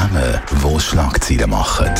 [0.00, 1.90] Namen, die Schlagzeilen machen.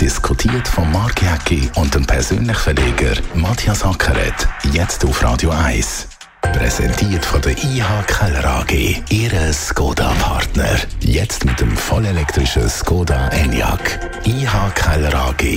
[0.00, 4.46] Diskutiert von Mark Jäcki und dem persönlichen Verleger Matthias Ackeret.
[4.72, 6.15] Jetzt auf Radio 1.
[6.42, 10.78] Präsentiert von der IH Keller AG, Ihre Skoda-Partner.
[11.00, 13.98] Jetzt mit dem vollelektrischen Skoda Enyaq.
[14.24, 15.56] ihkellerag.ch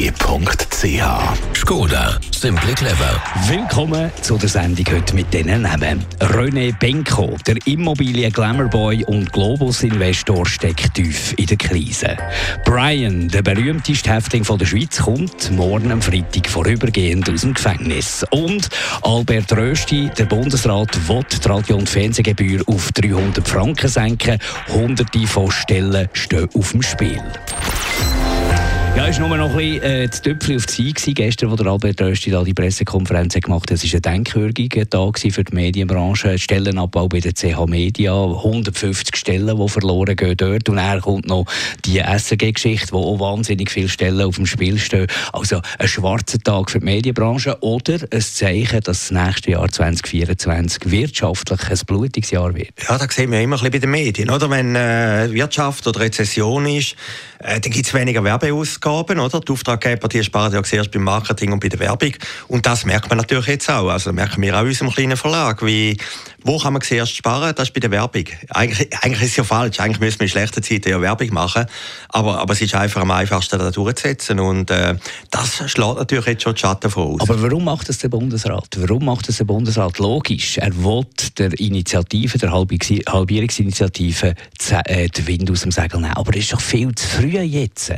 [1.56, 3.21] Skoda, simply clever.
[3.48, 6.06] Willkommen zu der Sendung heute mit diesen Namen.
[6.20, 12.18] René Benko, der Immobilien-Glamourboy und Globus-Investor, steckt tief in der Krise.
[12.66, 18.25] Brian, der berühmteste Häftling von der Schweiz, kommt morgen am Freitag vorübergehend aus dem Gefängnis.
[18.32, 18.70] Und
[19.02, 24.39] Albert Rösti, der Bundesrat Bundesrat will die Radio- und Fernsehgebühr auf 300 Franken senken.
[24.70, 27.21] Hunderte von Stellen stehen auf dem Spiel.
[28.96, 31.68] Ja, es war nur noch ein bisschen äh, das Töpfchen auf die Zeit gestern, der
[31.68, 33.78] Albert Rösti da die Pressekonferenz gemacht hat.
[33.78, 36.38] Es war ein denkwürdiger Tag für die Medienbranche.
[36.38, 40.67] Stellenabbau bei der CH Media, 150 Stellen, die verloren gehen dort.
[40.67, 41.45] Und er kommt noch
[41.86, 45.08] die SRG-Geschichte, wo auch wahnsinnig viele Stellen auf dem Spiel stehen.
[45.32, 50.92] Also ein schwarzer Tag für die Medienbranche oder ein Zeichen, dass das nächste Jahr 2024
[50.92, 52.73] wirtschaftlich ein blutiges Jahr wird.
[52.88, 54.30] Ja, da sehen wir immer ein bisschen bei den Medien.
[54.30, 54.50] Oder?
[54.50, 56.95] Wenn äh, Wirtschaft oder Rezession ist,
[57.40, 59.00] äh, dann gibt es weniger Werbeausgaben.
[59.00, 59.40] Ausgaben, oder?
[59.40, 62.14] Die Auftraggeber, die sparen ja zuerst beim Marketing und bei der Werbung.
[62.48, 63.90] Und das merkt man natürlich jetzt auch.
[63.90, 65.98] Also merken wir auch in unserem kleinen Verlag, wie
[66.44, 67.54] wo kann man zuerst sparen?
[67.56, 68.26] Das ist bei der Werbung.
[68.50, 69.80] Eigentlich, eigentlich ist es ja falsch.
[69.80, 71.66] Eigentlich müssen wir in schlechten Zeiten ja Werbung machen.
[72.09, 74.40] Aber, aber es ist einfach am einfachsten, da durchzusetzen.
[74.40, 74.95] Und äh,
[75.32, 77.22] das schlägt natürlich jetzt schon die Schatten voraus.
[77.22, 78.67] Aber warum macht das der Bundesrat?
[78.78, 79.98] Warum macht das der Bundesrat?
[80.00, 81.06] Logisch, er will
[81.38, 84.36] der Initiative, der Halbierungsinitiative,
[84.86, 86.14] äh, den Wind aus dem Segel nehmen.
[86.14, 87.94] Aber es ist doch viel zu früh jetzt.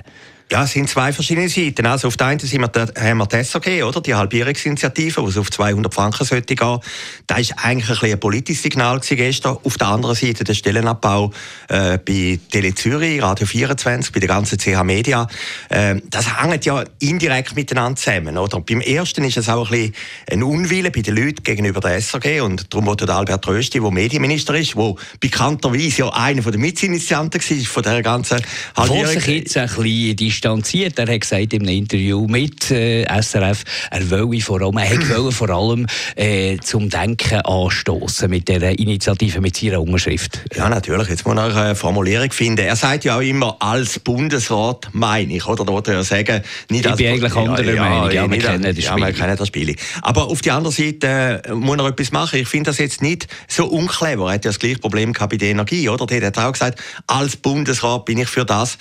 [0.51, 1.85] Ja, es sind zwei verschiedene Seiten.
[1.85, 4.01] Also auf der einen Seite haben wir die SAG, oder?
[4.01, 6.79] Die Halbierungsinitiative, die auf 200 Franken sollte gehen.
[7.25, 9.59] Das ist eigentlich ein, ein politisches Signal gestern.
[9.63, 11.31] Auf der anderen Seite der Stellenabbau
[11.69, 15.25] äh, bei Tele Zürich, Radio 24, bei der ganzen CH Media.
[15.69, 18.59] Äh, das hängt ja indirekt miteinander zusammen, oder?
[18.59, 19.95] Beim ersten ist es auch ein bisschen
[20.29, 24.53] ein Unwille bei den Leuten gegenüber der SAG und darum wollte Albert Rösti, der Medienminister
[24.55, 28.41] ist, der bekannterweise ja einer der Mitinitianten war von der ganzen
[28.75, 29.05] Halbierung.
[29.05, 30.97] Wo sich jetzt ein bisschen distanziert.
[30.97, 35.31] Er hat gesagt in einem Interview mit äh, SRF, er wolle vor allem, er wolle
[35.31, 35.85] vor allem
[36.15, 40.41] äh, zum Denken anstoßen mit der Initiative, mit seiner Unterschrift.
[40.55, 41.09] Ja, natürlich.
[41.09, 42.65] Jetzt muss er eine Formulierung finden.
[42.65, 45.63] Er sagt ja auch immer, als Bundesrat meine ich, oder?
[45.63, 48.11] Da wollte er ja sagen, nicht ich bin eigentlich anderer ja, Meinung.
[48.11, 48.83] Ja, wir kennen das Spiel.
[48.83, 49.75] Ja, wir kennen das Spiel.
[50.01, 52.39] Aber auf der anderen Seite äh, muss er etwas machen.
[52.39, 54.27] Ich finde das jetzt nicht so unclever.
[54.29, 56.07] Er hat ja das gleiche Problem gehabt bei der Energie, oder?
[56.07, 58.77] Der hat auch gesagt, als Bundesrat bin ich für das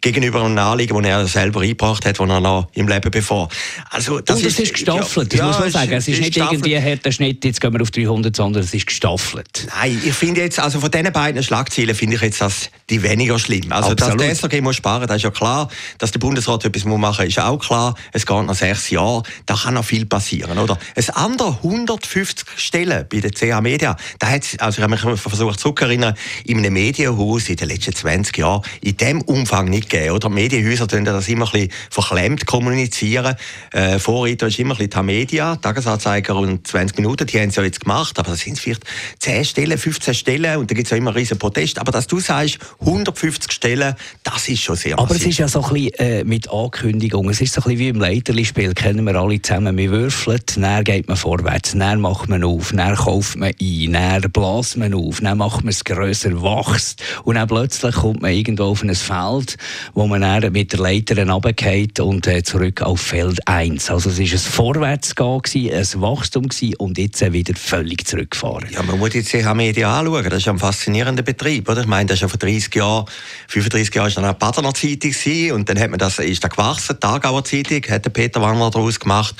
[0.00, 3.48] gegenüber einem Anliegen, das er selber eingebracht hat, das er noch im Leben bevor.
[3.90, 5.92] Also, das Und es ist, ist gestaffelt, ja, das muss man sagen.
[5.92, 8.86] Es ist, ist nicht irgendwie härter Schnitt, jetzt gehen wir auf 300, sondern es ist
[8.86, 9.66] gestaffelt.
[9.80, 13.38] Nein, ich finde jetzt, also von diesen beiden Schlagzeilen finde ich jetzt das die weniger
[13.38, 13.70] schlimm.
[13.70, 14.20] Also, Absolut.
[14.20, 15.68] dass der SRG muss sparen, das ist ja klar.
[15.98, 17.94] Dass der Bundesrat etwas machen muss, ist auch klar.
[18.12, 20.78] Es geht noch sechs Jahre, da kann noch viel passieren, oder?
[20.94, 25.60] Es andere 150 Stellen bei der CH Media, da hat also ich habe mich versucht
[25.60, 30.14] zurückerinnern, in einem Medienhaus in den letzten 20 Jahren in dem Umfang nicht gegeben.
[30.14, 33.36] Oder Medienhäuser tun das immer ein bisschen verklemmt kommunizieren.
[33.72, 37.62] Äh, Vorreiter ist immer ein bisschen Media, Tagesanzeiger und 20 Minuten, die haben es ja
[37.62, 38.84] jetzt gemacht, aber das sind vielleicht
[39.18, 41.78] 10 Stellen, 15 Stellen und da gibt es ja immer riesen Protest.
[41.78, 45.62] Aber dass du sagst, 150 Stellen, das ist schon sehr Aber es ist ja so
[45.62, 49.16] ein bisschen äh, mit Ankündigungen, es ist so ein bisschen wie im Leiterli-Spiel, kennen wir
[49.16, 53.52] alle zusammen, wir würfeln, dann geht man vorwärts, dann macht man auf, dann kauft man
[53.60, 58.22] ein, dann bläst man auf, dann macht man es grösser, wächst und dann plötzlich kommt
[58.22, 59.56] man irgendwo auf ein Feld,
[59.94, 63.90] wo man dann mit der Leiter runtergeht und äh, zurück auf Feld 1.
[63.90, 66.48] Also es war ein Vorwärtsgehen, ein Wachstum
[66.78, 68.68] und jetzt wieder völlig zurückgefahren.
[68.72, 71.68] Ja, man muss jetzt CH Media anschauen, das ist ein faszinierender Betrieb.
[71.68, 71.82] Oder?
[71.82, 73.06] Ich meine, das ist ja vor 30 Jahren,
[73.48, 77.00] 35 Jahren war eine Badener Zeitung und dann hat man das, ist da gewachsen, die
[77.00, 79.34] Tagauer Zeitung, hat Peter Wangler daraus gemacht,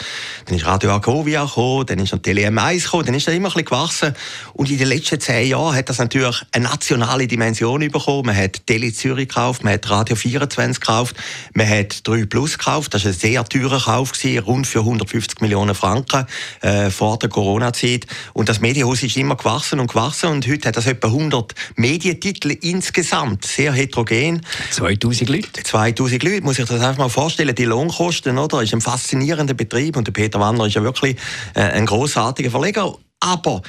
[0.46, 3.52] dann ist Radio Agovia gekommen, dann ist Tele M1 gekommen, dann ist er immer ein
[3.52, 4.14] bisschen gewachsen
[4.54, 8.26] und in den letzten zehn Jahren hat das natürlich eine nationale Dimension bekommen.
[8.26, 11.16] Man hat Tele Zürich gekauft, man hat Radio 24 gekauft,
[11.54, 15.40] man hat 3 Plus gekauft, das war ein sehr teurer Kauf, gewesen, rund für 150
[15.40, 16.26] Millionen Franken
[16.60, 20.76] äh, vor der Corona-Zeit und das Medienhaus ist immer gewachsen und gewachsen und heute hat
[20.76, 24.40] das etwa 100 Medientitel insgesamt, sehr heterogen.
[24.70, 25.62] 2000 Leute?
[25.62, 27.54] 2000 Leute, muss ich das einfach mal vorstellen.
[27.54, 31.16] Die Lohnkosten, oder, ist ein faszinierender Betrieb und der Peter Wanner ist ja wirklich
[31.54, 32.94] äh, ein großartiger Verleger.
[33.20, 33.62] Aber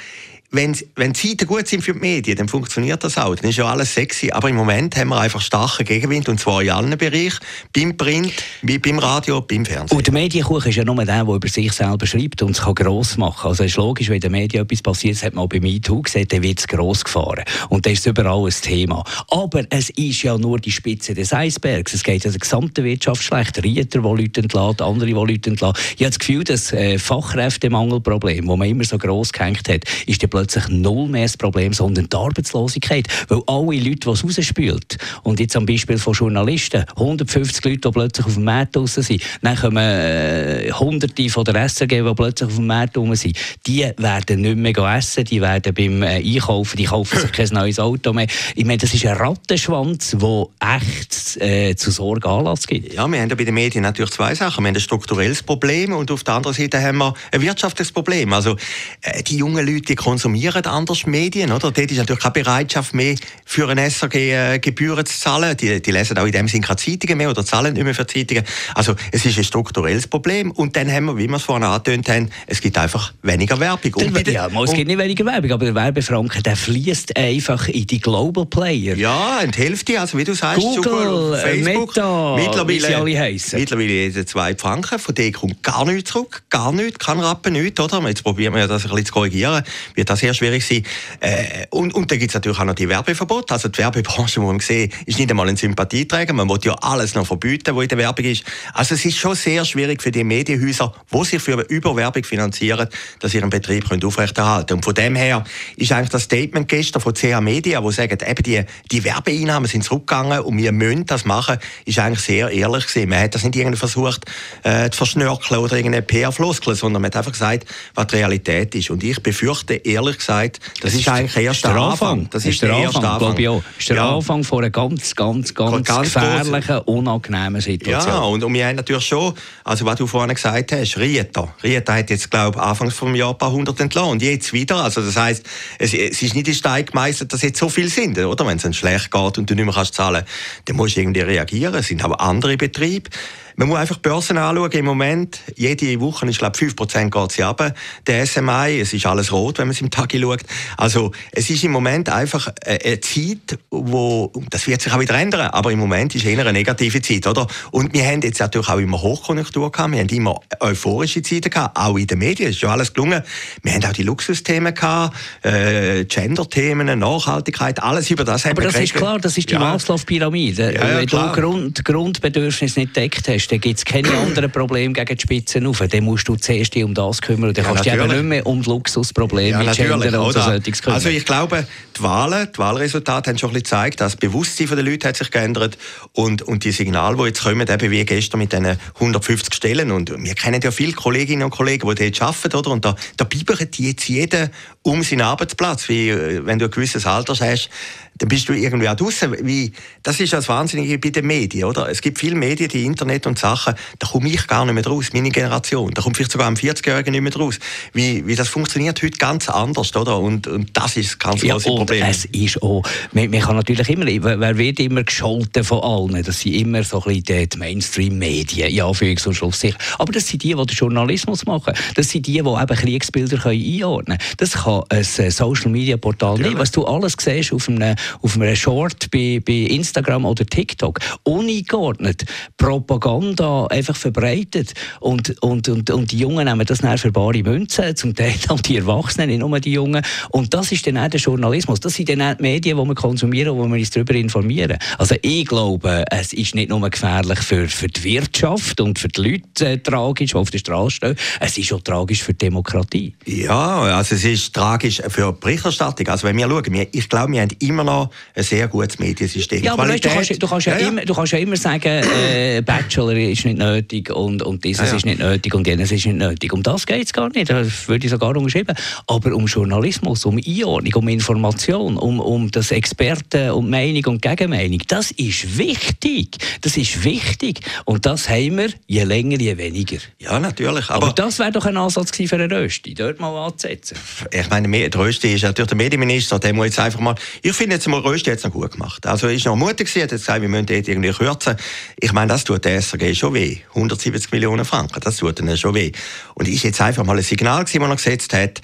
[0.51, 3.35] wenn, wenn Zeiten gut sind für die Medien, dann funktioniert das auch.
[3.35, 4.31] Dann ist ja alles sexy.
[4.31, 7.39] Aber im Moment haben wir einfach starken Gegenwind, und zwar in allen Bereichen.
[7.73, 9.97] Beim Print, beim Radio, beim Fernsehen.
[9.97, 12.75] Und der Medienkuchen ist ja nur der, der über sich selber schreibt und es kann
[12.75, 13.47] gross machen.
[13.47, 15.61] Also es ist logisch, wenn in den Medien etwas passiert, das hat man auch bei
[15.61, 17.45] MeToo gesehen, dann wird es gross gefahren.
[17.69, 19.05] Und das ist überall ein Thema.
[19.29, 21.93] Aber es ist ja nur die Spitze des Eisbergs.
[21.93, 23.63] Es geht ja der gesamten Wirtschaft schlecht.
[23.63, 25.81] Rieter, die Leute entlassen, andere, die Leute entlassen.
[25.95, 30.21] Ich habe das Gefühl, das äh, Fachkräftemangelproblem, das man immer so gross gehängt hat, ist
[30.41, 33.07] plötzlich null mehr das Problem, sondern die Arbeitslosigkeit.
[33.27, 37.91] Weil alle Leute, die es rausspült, und jetzt am Beispiel von Journalisten, 150 Leute, die
[37.91, 42.49] plötzlich auf dem Markt draussen sind, dann kommen äh, Hunderte von der SRG, die plötzlich
[42.49, 46.77] auf dem Markt rum sind, die werden nicht mehr essen, die werden beim äh, Einkaufen,
[46.77, 48.27] die kaufen sich kein neues Auto mehr.
[48.55, 50.45] Ich meine, das ist ein Rattenschwanz, der
[50.75, 52.93] echt äh, zu Sorge Anlass gibt.
[52.93, 54.63] Ja, wir haben ja bei den Medien natürlich zwei Sachen.
[54.63, 58.33] Wir haben ein strukturelles Problem und auf der anderen Seite haben wir ein wirtschaftliches Problem.
[58.33, 58.55] Also
[59.01, 60.30] äh, die jungen Leute die konsumieren
[60.67, 61.71] anders Medien, oder?
[61.71, 65.55] Dort ist natürlich keine Bereitschaft mehr für ein SRG äh, Gebühren zu zahlen.
[65.57, 68.07] Die, die lesen auch in dem Sinne keine Zeitungen mehr oder zahlen nicht mehr für
[68.07, 68.43] Zeitungen.
[68.75, 72.09] Also es ist ein strukturelles Problem und dann haben wir, wie wir es vorhin angetönt
[72.09, 73.93] haben, es gibt einfach weniger Werbung.
[73.93, 77.99] Und ja, es gibt nicht weniger Werbung, aber der Werbefranken, der fließt einfach in die
[77.99, 78.95] Global Player.
[78.95, 83.19] Ja, in die Hälfte, also wie du sagst, Google, Facebook, Meta, mittlerweile, wie sie alle
[83.19, 83.59] heißen.
[83.59, 87.79] Mittlerweile jede zwei Franken, von denen kommt gar nichts zurück, gar nichts, kein Rappen, nichts,
[87.79, 88.01] oder?
[88.07, 89.63] Jetzt probieren wir das ein bisschen zu korrigieren,
[89.95, 90.83] wird das sehr schwierig sein.
[91.19, 94.47] Äh, und, und dann gibt es natürlich auch noch die Werbeverbote, also die Werbebranche, wo
[94.47, 97.89] man sehen, ist nicht einmal ein Sympathieträger, man will ja alles noch verbieten, was in
[97.89, 98.43] der Werbung ist.
[98.73, 102.87] Also es ist schon sehr schwierig für die Medienhäuser, die sich für Überwerbung finanzieren,
[103.19, 105.43] dass sie ihren Betrieb können aufrechterhalten Und von dem her
[105.75, 109.83] ist eigentlich das Statement gestern von CH Media, wo sagen, eben die, die Werbeeinnahmen sind
[109.83, 113.09] zurückgegangen und wir müssen das machen, ist eigentlich sehr ehrlich gewesen.
[113.09, 114.25] Man hat das nicht irgendwie versucht
[114.63, 117.65] äh, zu verschnörkeln oder irgendeine PR-Floskel, sondern man hat einfach gesagt,
[117.95, 118.89] was die Realität ist.
[118.89, 121.91] Und ich befürchte, ehrlich gesagt, das, das ist, eigentlich erst der Anfang.
[121.91, 122.29] Anfang.
[122.31, 123.37] Das ist, ist der, Anfang, Anfang.
[123.37, 123.63] ich auch.
[123.77, 124.15] ist der ja.
[124.15, 128.13] Anfang von einer ganz, ganz, ganz, ganz gefährlichen, unangenehmen Situation.
[128.13, 131.53] Ja, und, und wir haben natürlich schon, also was du vorhin gesagt hast, Rita.
[131.63, 134.83] Rita hat jetzt, glaube ich, Anfangs vom Jahr ein paar hundert entlassen und jetzt wieder.
[134.83, 135.45] Also das heisst,
[135.79, 138.45] es, es ist nicht in Stein gemeißelt, dass jetzt so viel sind, oder?
[138.45, 140.23] Wenn es dann schlecht geht und du nicht mehr kannst zahlen,
[140.65, 141.75] dann musst du irgendwie reagieren.
[141.75, 143.09] Es sind aber andere Betriebe.
[143.55, 144.71] Man muss einfach Börsen anschauen.
[144.71, 147.73] Im Moment, jede Woche ich glaube 5% geht sie runter.
[148.07, 150.41] Der SMI, es ist alles rot, wenn man es im Tag schaut.
[150.77, 155.49] Also, es ist im Moment einfach eine Zeit, wo, das wird sich auch wieder ändern,
[155.51, 157.47] aber im Moment ist eher eine negative Zeit, oder?
[157.71, 161.77] Und wir haben jetzt natürlich auch immer Hochkonjunktur gehabt, wir haben immer euphorische Zeiten gehabt,
[161.77, 163.21] auch in den Medien, es ist schon alles gelungen.
[163.63, 168.69] Wir haben auch die Luxusthemen gehabt, äh, Gender-Themen, Nachhaltigkeit, alles über das haben aber wir
[168.69, 169.59] Aber das ist klar, das ist die ja.
[169.59, 170.73] Maslow-Pyramide.
[170.73, 174.93] Ja, ja, Wenn du Grund, Grundbedürfnisse nicht deckt hast, dann gibt es keine anderen Probleme
[174.93, 175.79] gegen die Spitzen auf.
[175.79, 178.23] Dann musst du zuerst dich um das kümmern und dann kannst du dich eben nicht
[178.23, 180.93] mehr um das Luxusproblem ja, mit Gender und so kümmern.
[180.93, 181.65] Also ich glaube,
[181.97, 185.17] die Wahlen, die Wahlresultate haben schon ein bisschen gezeigt, dass das Bewusstsein der Leute hat
[185.17, 185.77] sich geändert
[186.13, 190.11] und, und die Signale, die jetzt kommen, eben wie gestern mit diesen 150 Stellen und
[190.11, 192.71] wir kennen ja viele Kolleginnen und Kollegen, die dort arbeiten, oder?
[192.71, 194.49] und da, da bibbern die jetzt jeden
[194.83, 197.69] um seinen Arbeitsplatz, wie äh, wenn du ein gewisses Alter hast,
[198.17, 199.35] dann bist du irgendwie auch draußen.
[199.41, 199.71] Wie,
[200.03, 201.89] das ist das Wahnsinnige bei den Medien, oder?
[201.89, 205.09] Es gibt viele Medien, die Internet und Sachen, da komme ich gar nicht mehr raus,
[205.13, 205.91] meine Generation.
[205.93, 207.57] Da kommt vielleicht sogar am 40-Jährigen nicht mehr raus.
[207.93, 210.19] Wie, wie das funktioniert heute ganz anders, oder?
[210.19, 212.05] Und, und das ist ganz ja, große Problem.
[212.07, 216.23] es ist auch, man, man, kann natürlich immer, wer wird immer gescholten von allen?
[216.23, 219.61] Das sind immer so ein bisschen die Mainstream-Medien, ja, für und Schluss.
[219.97, 221.73] Aber das sind die, die den Journalismus machen.
[221.95, 224.35] Das sind die, die eben Kriegsbilder einordnen können.
[224.37, 226.57] Das kann ein Social-Media-Portal nicht.
[226.57, 232.25] Was du alles siehst auf einem auf einem Short bei, bei Instagram oder TikTok uneingeordnet
[232.57, 237.95] Propaganda einfach verbreitet und, und, und, und die Jungen nehmen das dann für bare Münzen,
[237.95, 241.19] zum Teil dann die Erwachsenen, nicht nur die Jungen und das ist dann auch der
[241.19, 244.77] Journalismus, das sind dann auch die Medien, die wir konsumieren, wo wir uns darüber informieren.
[244.97, 249.21] Also ich glaube, es ist nicht nur gefährlich für, für die Wirtschaft und für die
[249.21, 253.15] Leute äh, tragisch, die auf der Straße stehen, es ist auch tragisch für die Demokratie.
[253.25, 256.07] Ja, also es ist tragisch für die Berichterstattung.
[256.07, 257.90] Also wenn wir schauen, ich glaube, wir haben immer noch
[258.35, 259.63] ein sehr gutes Mediensystem.
[259.63, 262.03] Ja, aber weißt, du, kannst, du, kannst ja, ja, Immer, du kannst ja immer sagen,
[262.03, 266.05] äh, Bachelor ist nicht nötig und, und dieses ja, ist nicht nötig und jenes ist
[266.05, 266.53] nicht nötig.
[266.53, 268.75] Um das geht es gar nicht, das würde ich sogar umschreiben.
[269.07, 274.79] Aber um Journalismus, um Einordnung, um Information, um, um das Experten und Meinung und Gegenmeinung,
[274.87, 276.37] das ist wichtig.
[276.61, 277.61] Das ist wichtig.
[277.85, 279.97] Und das haben wir je länger, je weniger.
[280.19, 280.89] Ja, natürlich.
[280.89, 283.97] Aber, aber das wäre doch ein Ansatz für eine Rösti, dort mal anzusetzen.
[284.31, 287.15] Ich meine, der Rösti ist natürlich der Medienminister, der muss jetzt einfach mal...
[287.41, 289.05] Ich finde jetzt mal, hat es noch gut gemacht.
[289.07, 291.55] Also ist noch mutig gewesen, hat gesagt, wir müssen dort irgendwie kürzen.
[291.99, 293.57] Ich meine, das tut der SRG schon weh.
[293.69, 295.91] 170 Millionen Franken, das tut ihnen schon weh.
[296.35, 298.61] Und ist jetzt einfach mal ein Signal gewesen, das er gesetzt hat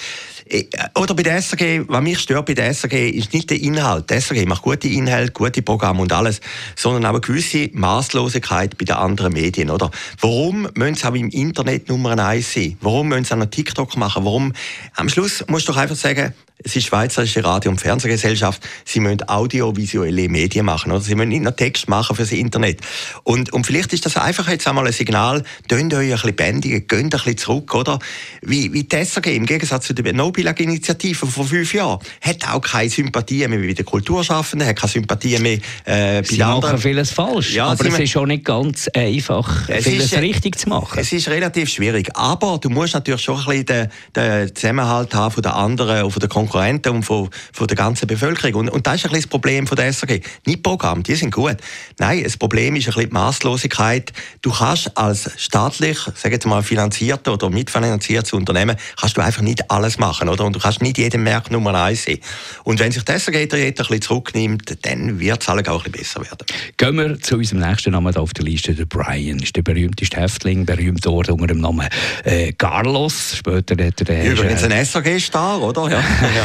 [0.96, 4.10] oder bei der SRG, was mich stört bei der SRG, ist nicht der Inhalt.
[4.10, 6.42] Die SRG macht gute Inhalte, gute Programme und alles,
[6.75, 9.92] sondern auch eine gewisse Maßlosigkeit bei den anderen Medien, oder?
[10.20, 12.77] Warum müssen sie auch im Internet Nummer eins sein?
[12.82, 14.25] Warum müssen sie auch noch TikTok machen?
[14.25, 14.54] Warum?
[14.96, 19.27] Am Schluss musst du doch einfach sagen, es ist Schweizerische Radio- und Fernsehgesellschaft, sie müssen
[19.30, 21.01] audiovisuelle Medien machen, oder?
[21.01, 22.82] Sie müssen nicht nur Text machen fürs Internet.
[23.24, 26.88] Und, und vielleicht ist das einfach jetzt einmal ein Signal, tönt euch ein bisschen bändigen,
[26.88, 28.00] geht ein bisschen zurück, oder?
[28.42, 30.04] Wie, wie die SRG, im Gegensatz zu der
[30.38, 35.39] Nobilag-Initiative vor fünf Jahren, hat auch keine Sympathie mehr bei den Kulturschaffenden, hat keine Sympathie
[35.39, 36.62] mehr äh, bei sie anderen.
[36.62, 40.70] machen vieles falsch, ja, aber es ist schon nicht ganz einfach, vieles ist, richtig zu
[40.70, 41.00] machen.
[41.00, 45.34] Es ist relativ schwierig, aber du musst natürlich schon ein bisschen den, den Zusammenhalt haben
[45.34, 48.62] von den anderen und von den Konkurrenten und von, von der ganzen Bevölkerung.
[48.62, 50.22] Und, und das ist ein bisschen das Problem von der SRG.
[50.46, 51.58] Nicht Programm, die sind gut.
[51.98, 54.13] Nein, das Problem ist ein bisschen die Maßlosigkeit.
[54.41, 59.70] Du kannst als staatlich, sag jetzt mal, finanzierter oder mitfinanziertes Unternehmen, kannst du einfach nicht
[59.72, 60.46] alles machen, oder?
[60.46, 62.19] Und du kannst nicht jedem Markt Nummer eins sein.
[62.63, 66.22] Und wenn sich das SRG ein bisschen zurücknimmt, dann wird es auch ein bisschen besser
[66.22, 66.46] werden.
[66.77, 68.74] Gehen wir zu unserem nächsten Namen auf der Liste.
[68.74, 71.88] Der Brian ist der berühmteste Häftling, berühmt dort unter dem Namen
[72.24, 73.36] äh, Carlos.
[73.38, 74.31] Später hat er...
[74.31, 75.88] Übrigens ein SRG-Star, oder?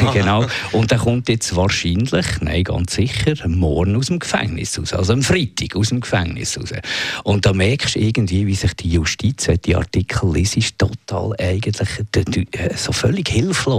[0.02, 0.12] Ja.
[0.12, 0.46] genau.
[0.72, 4.92] Und der kommt jetzt wahrscheinlich, nein, ganz sicher, morgen aus dem Gefängnis raus.
[4.92, 6.72] Also am Freitag aus dem Gefängnis raus.
[7.24, 11.34] Und da merkst du irgendwie, wie sich die Justiz, wenn die Artikel liest, ist total
[11.38, 11.88] eigentlich
[12.52, 13.71] äh, so völlig hilflos.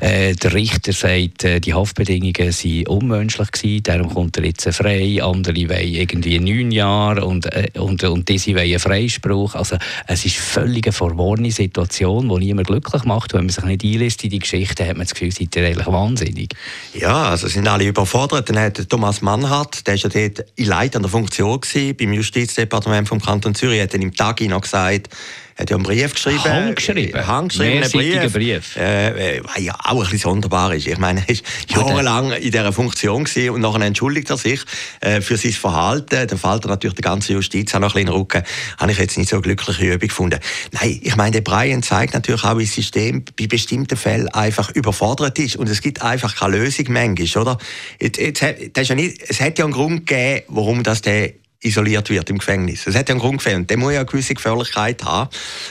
[0.00, 5.22] Äh, der Richter sagt, äh, die Haftbedingungen waren unmenschlich gewesen, darum kommt er jetzt frei.
[5.22, 9.54] Andere wollen irgendwie neun Jahre und, äh, und, und diese wollen Freispruch.
[9.54, 13.34] Also es ist völlig eine verworrene Situation, die niemand glücklich macht.
[13.34, 15.86] Wenn man sich nicht einlässt in die Geschichte, hat man das Gefühl, seid ihr eigentlich
[15.86, 16.54] wahnsinnig.
[16.94, 18.48] Ja, also sind alle überfordert.
[18.48, 23.20] Dann hat Thomas Mannhardt, der war ja dort in leitender Funktion gewesen, beim Justizdepartement vom
[23.20, 25.08] Kanton Zürich, hat dann im Tag noch gesagt,
[25.56, 26.44] hat ja einen Brief geschrieben.
[26.44, 27.26] Handgeschrieben?
[27.26, 28.32] Handgeschriebenen Brief.
[28.32, 28.76] Brief.
[28.76, 30.86] Äh, äh, ja auch ein bisschen sonderbar ist.
[30.86, 31.36] Ich meine, er
[31.76, 34.60] war jahrelang in dieser Funktion und nachher entschuldigt er sich
[35.00, 36.26] äh, für sein Verhalten.
[36.26, 38.42] Dann fällt er natürlich die ganze Justiz auch noch ein bisschen in den Rücken.
[38.78, 40.40] Habe ich jetzt nicht so eine glückliche Übung gefunden.
[40.72, 44.70] Nein, ich meine, der Brian zeigt natürlich auch, wie das System bei bestimmten Fällen einfach
[44.70, 47.58] überfordert ist und es gibt einfach keine Lösung manchmal, oder?
[48.00, 51.32] Jetzt, jetzt, das ist ja nicht, es hat ja einen Grund gegeben, warum das der
[51.64, 52.86] isoliert wird im Gefängnis.
[52.86, 53.68] Es hat ja einen Grund gefehlt.
[53.70, 55.30] Der muss ja eine gewisse Gefährlichkeit haben.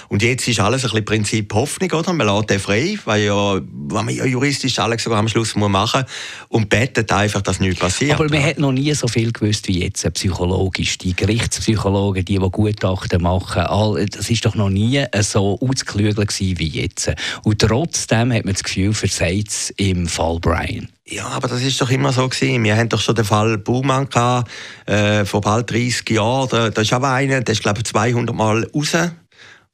[0.10, 2.14] Und jetzt ist alles ein bisschen Prinzip Hoffnung, oder?
[2.14, 5.70] Man lässt den frei, weil ja, weil man ja juristisch alles sogar am Schluss muss
[5.70, 6.04] machen
[6.50, 8.14] und betet einfach, dass nichts passiert.
[8.14, 10.98] Aber man hat noch nie so viel gewusst wie jetzt, psychologisch.
[10.98, 16.68] Die Gerichtspsychologen, die, die Gutachten machen, all, das ist doch noch nie so ausgeklügelt wie
[16.68, 17.12] jetzt.
[17.44, 20.93] Und trotzdem hat man das Gefühl, versagt es im Fall Brian.
[21.06, 22.64] Ja, aber das ist doch immer so gewesen.
[22.64, 24.50] Wir haben doch schon den Fall Baumann gehabt,
[24.86, 26.72] äh, vor bald 30 Jahren.
[26.74, 28.96] Da, ist aber einer, der ist glaube ich 200 Mal raus.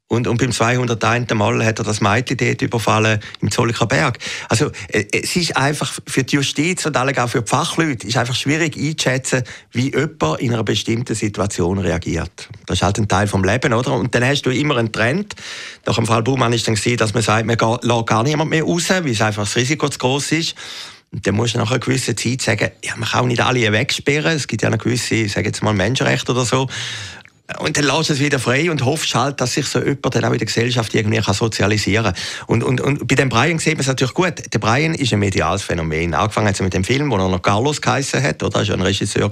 [0.07, 1.31] Und, und beim 201.
[1.36, 4.17] Mal hat er das Mädchen dort überfallen im Zolliker Berg.
[4.48, 8.17] Also, äh, es ist einfach für die Justiz und alle auch für die Fachleute ist
[8.17, 12.50] einfach schwierig einzuschätzen, wie jemand in einer bestimmten Situation reagiert.
[12.65, 13.93] Das ist halt ein Teil vom Leben, oder?
[13.93, 15.36] Und dann hast du immer einen Trend.
[15.86, 18.63] Nach dem Fall Baumann ist dann gesehen, dass man sagt, man lässt gar niemand mehr
[18.63, 20.55] raus, weil es einfach das Risiko zu groß ist.
[21.11, 23.71] Und dann musst du nach einer gewissen Zeit sagen, ja, man kann auch nicht alle
[23.71, 24.35] wegsperren.
[24.35, 26.69] Es gibt ja eine gewisse, sage jetzt mal, Menschenrechte oder so.
[27.58, 30.32] Und dann lässt es wieder frei und hoffst halt, dass sich so jemand dann auch
[30.34, 32.13] in der Gesellschaft irgendwie kann sozialisieren kann.
[32.46, 34.34] Und, und, und bei dem Brian sieht man es natürlich gut.
[34.53, 36.13] Der Brian ist ein mediales Phänomen.
[36.13, 38.60] Angefangen hat mit dem Film, wo er noch Carlos geheißen hat, oder?
[38.60, 39.29] Er war ein Regisseur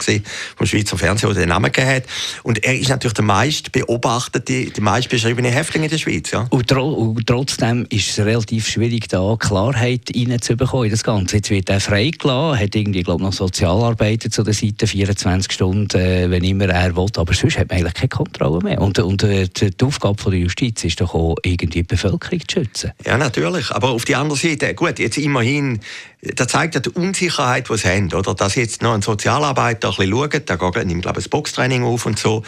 [0.55, 2.03] vom Schweizer Fernsehen, der den Namen gegeben hat.
[2.43, 6.47] Und er ist natürlich der meist beobachtete, der meist beschriebene Häftling in der Schweiz, ja.
[6.49, 11.37] Und, tro und trotzdem ist es relativ schwierig, da Klarheit reinzubekommen in das Ganze.
[11.37, 16.29] Jetzt wird er freigelassen, hat irgendwie, glaube noch Sozialarbeiter zu der Seite, 24 Stunden, äh,
[16.31, 17.07] wenn immer er will.
[17.15, 18.81] Aber sonst hat man eigentlich keine Kontrolle mehr.
[18.81, 22.59] Und, und äh, die Aufgabe von der Justiz ist doch auch, irgendwie die Bevölkerung zu
[22.59, 22.91] schützen.
[23.05, 23.71] Ja, natürlich.
[23.71, 25.79] Aber auf der anderen Seite, gut, jetzt immerhin,
[26.21, 28.13] das zeigt ja die Unsicherheit, die sie haben.
[28.13, 28.33] Oder?
[28.33, 31.83] Dass jetzt noch ein Sozialarbeiter ein bisschen schaut, der geht, nimmt, glaube ich, ein Boxtraining
[31.83, 32.43] auf und so.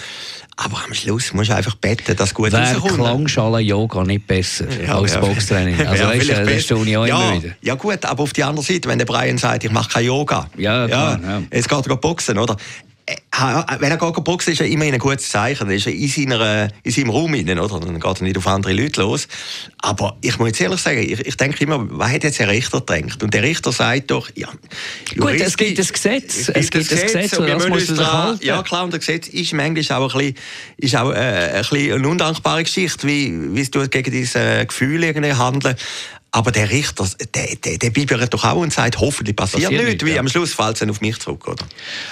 [0.62, 2.96] Aber am Schluss musst du einfach beten, dass gut Wäre rauskommt.
[2.96, 5.80] Klangschalen-Yoga nicht besser ja, als ja, Boxtraining?
[5.88, 7.56] Also ja, das tue ich auch ja, immer wieder.
[7.62, 10.50] Ja gut, aber auf der anderen Seite, wenn der Brian sagt, ich mache kein Yoga.
[10.58, 12.58] Ja, klar, ja, Jetzt geht er boxen, oder?
[13.80, 15.68] Wenn er geht boxen, ist er immer ein gutes Zeichen.
[15.68, 17.80] Dann ist er in, seiner, in seinem Raum rein, oder?
[17.80, 19.28] Dann geht er nicht auf andere Leute los.
[19.82, 22.82] Aber ich muss jetzt ehrlich sagen, ich, ich denke immer, was hat jetzt der Richter
[22.82, 23.24] gedacht?
[23.24, 24.50] Und der Richter sagt doch, ja,
[25.18, 26.50] Gut, es gibt ein Gesetz.
[26.50, 28.46] Es gibt, ein Gesetz, und das muss halten.
[28.46, 30.36] Ja, klar, und das Gesetz ist manchmal auch ein bisschen,
[30.78, 35.76] ist auch, äh, ein bisschen eine undankbare Geschichte, wie, wie du gegen diese Gefühle handeln.
[36.32, 40.06] Aber der Richter, der, der, der bibert doch auch und sagt, hoffentlich passiert, passiert nichts,
[40.06, 40.20] wie ja.
[40.20, 41.66] am Schluss fällt es dann auf mich zurück, oder?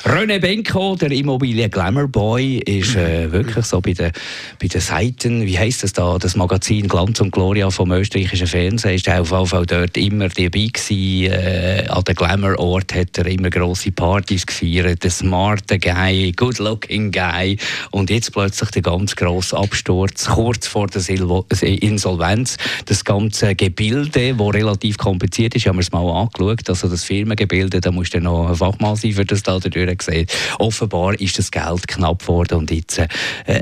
[0.06, 4.12] René Benko, der Immobilien Glamour Boy, ist äh, wirklich so bei den,
[4.60, 8.96] bei den Seiten, wie heisst das da, das Magazin Glanz und Gloria vom österreichischen Fernsehen,
[8.96, 11.32] ist er auf jeden Fall dort immer dabei gewesen.
[11.32, 17.58] Äh, an den Glamour-Ort hat er immer grosse Partys gefeiert, der smarte Guy, good-looking Guy
[17.92, 24.36] und jetzt plötzlich der ganz grosse Absturz, kurz vor der Insolvenz, das ganze Gebilde Gebilde,
[24.36, 26.70] das relativ kompliziert ist, haben wir es mal angeschaut.
[26.70, 30.28] Also das Firmengebilde, da musst du noch ein Fachmann sein, für das da sehen.
[30.60, 33.08] Offenbar ist das Geld knapp geworden und jetzt äh,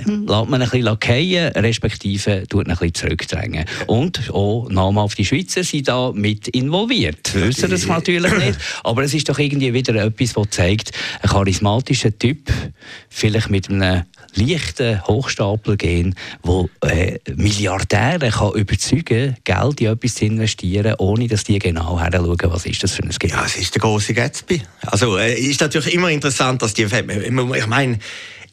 [0.06, 0.28] mhm.
[0.28, 3.66] lässt man ein bisschen lackieren, respektive tut ein bisschen zurückdrängen.
[3.88, 7.34] Und auch namhafte Schweizer sind da mit involviert.
[7.34, 12.18] Wissen das natürlich nicht, aber es ist doch irgendwie wieder etwas, das zeigt, ein charismatischer
[12.18, 12.52] Typ,
[13.10, 14.04] vielleicht mit einem
[14.36, 21.44] leichten Hochstapler gehen, wo äh, Milliardäre kann überzeugen, Geld in etwas zu investieren, ohne dass
[21.44, 23.34] die genau heranschauen, was ist das für ein Geld.
[23.34, 24.62] Ja, es ist der große Gatsby.
[24.86, 28.00] Also äh, ist natürlich immer interessant, dass die, ich meine,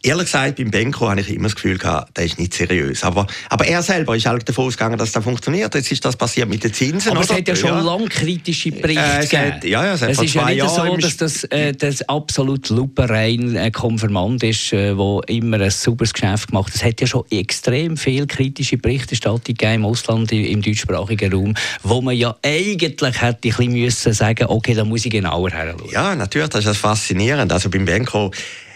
[0.05, 3.05] Ehrlich gesagt, beim Benko habe ich immer das Gefühl gehabt, der ist nicht seriös.
[3.05, 5.73] Aber, aber er selber ist eigentlich davon ausgegangen, dass das funktioniert.
[5.77, 7.13] Jetzt ist das passiert mit den Zinsen.
[7.13, 7.81] Aber es hat ja schon ja.
[7.81, 9.53] lange kritische Berichte äh, gegeben.
[9.53, 12.69] Hat, ja, ja, es, es ist ja nicht Jahren so, dass das, äh, das absolut
[12.71, 16.73] lupenrein äh, Konfirmand ist, äh, immer ein sauberes Geschäft gemacht.
[16.75, 22.17] Es hat ja schon extrem viel kritische Berichterstattung im Ausland, im deutschsprachigen Raum, wo man
[22.17, 25.91] ja eigentlich hätte ein bisschen müssen sagen, okay, da muss ich genauer hinschauen.
[25.91, 27.53] Ja, natürlich, das ist faszinierend.
[27.53, 28.31] Also beim Benko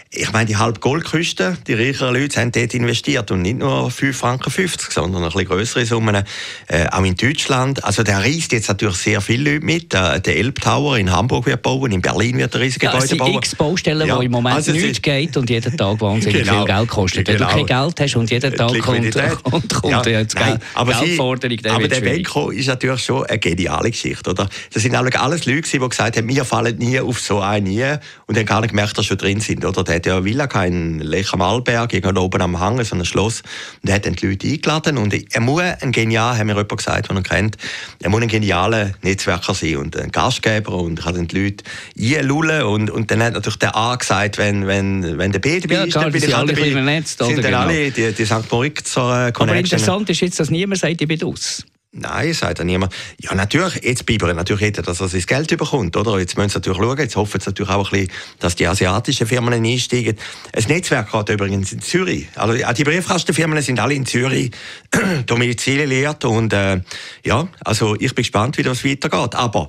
[0.09, 4.17] ich meine, die halbe Goldküste, die reicheren Leute haben dort investiert und nicht nur 5
[4.17, 6.23] Franken 50, sondern ein bisschen größere Summen,
[6.67, 7.83] äh, auch in Deutschland.
[7.83, 9.93] Also der reist jetzt natürlich sehr viele Leute mit.
[9.93, 13.33] Der, der Elbtower in Hamburg wird bauen, in Berlin wird ein riesiges ja, Gebäude bauen.
[13.33, 14.17] x Baustellen, ja.
[14.17, 16.59] wo im Moment also nichts geht und jeden Tag wahnsinnig genau.
[16.59, 17.27] viel Geld kostet.
[17.27, 20.93] Wenn du kein Geld hast und jeden Tag kommt, kommt, kommt ja, jetzt Nein, aber
[20.93, 24.47] Geldforderung, sie, Aber der Benko ist natürlich schon eine geniale Geschichte, oder?
[24.73, 27.83] Das sind alles Leute, die gesagt haben, wir fallen nie auf so einen nie
[28.25, 29.96] und haben gar nicht gemerkt, dass sie schon drin sind, oder?
[29.97, 33.41] Hat ja eine Villa in Lech am Arlberg, irgendwo oben am Hang, so ein Schloss.
[33.83, 34.97] Und er hat dann die Leute eingeladen.
[34.97, 37.57] Und er muss ein genial, haben mir jemand gesagt, den er kennt,
[38.01, 41.63] er muss ein genialer Netzwerker sein und ein Gastgeber und kann dann die Leute
[41.99, 42.63] einlullen.
[42.63, 45.83] Und, und dann hat natürlich der A gesagt, wenn, wenn, wenn der B dabei ja,
[45.83, 46.71] ist, dann bin ich alle dabei.
[46.71, 47.59] Vernetzt, sind dann genau.
[47.59, 48.51] alle die, die St.
[48.51, 49.49] Moritzer Connection.
[49.49, 51.65] Aber interessant ist jetzt, dass niemand sagt, ich bin aus.
[51.99, 52.93] Nein, sagt dann niemand.
[53.19, 56.19] Ja, natürlich, jetzt bibbern natürlich jeder, dass er sein Geld bekommt, oder?
[56.19, 59.25] Jetzt müssen sie natürlich schauen, jetzt hoffen sie natürlich auch ein bisschen, dass die asiatischen
[59.25, 60.15] Firmen einsteigen.
[60.53, 62.27] Ein Netzwerk hat übrigens in Zürich.
[62.35, 64.51] Also, die Briefkastenfirmen sind alle in Zürich
[65.25, 66.81] domiziliert und, äh,
[67.25, 69.33] ja, also, ich bin gespannt, wie das weitergeht.
[69.33, 69.67] Aber,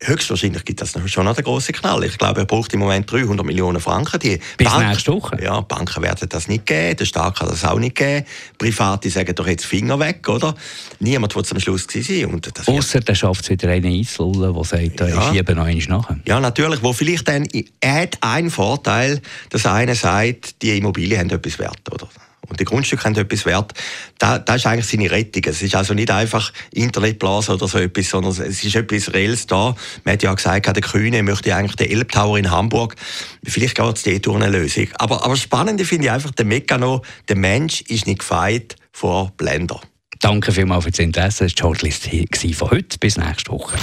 [0.00, 2.04] Höchstwahrscheinlich gibt es schon noch den grossen Knall.
[2.04, 4.20] Ich glaube, er braucht im Moment 300 Millionen Franken.
[4.20, 5.42] Die Bis Bank, nächste Woche?
[5.42, 8.24] Ja, Banken werden das nicht geben, der Staat kann das auch nicht geben.
[8.58, 10.54] Private sagen doch jetzt Finger weg, oder?
[11.00, 12.40] Niemand wird am Schluss sein.
[12.54, 15.06] Das Ausser der schafft es wieder einen einzulullen, der sagt, ja.
[15.32, 16.16] ich schiebe noch eins nachher.
[16.24, 16.80] Ja, natürlich.
[16.80, 17.48] Wo vielleicht dann,
[17.80, 22.08] er hat einen Vorteil, dass einer sagt, die Immobilien haben etwas wert, oder?
[22.48, 23.72] Und die Grundstücke haben etwas wert,
[24.18, 25.42] da, das ist eigentlich seine Rettung.
[25.46, 29.76] Es ist also nicht einfach Internetblase oder so etwas, sondern es ist etwas Reelles da.
[30.04, 32.96] Man hat ja gesagt, der Kühne möchte eigentlich den Elbtower in Hamburg.
[33.44, 34.88] Vielleicht geht es dort durch eine Lösung.
[34.94, 39.80] Aber, aber spannend finde ich einfach den Mekano, der Mensch ist nicht gefeit vor Blender.
[40.20, 41.44] Danke vielmals für das Interesse.
[41.44, 42.98] Das war die Shortlist von heute.
[42.98, 43.76] Bis nächste Woche.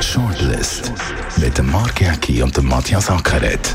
[0.00, 0.92] Shortlist
[1.36, 3.74] mit dem Mark Jäcki und dem Matthias Ackeret